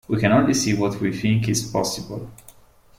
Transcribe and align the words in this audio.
We 0.07 0.19
can 0.19 0.31
only 0.31 0.55
see 0.55 0.73
what 0.73 0.99
we 0.99 1.15
think 1.15 1.47
is 1.47 1.61
possible. 1.61 2.27